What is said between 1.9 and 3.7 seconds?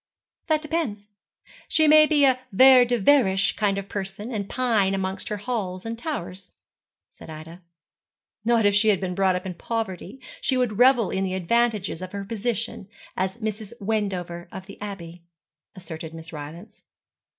be a Vere de Vereish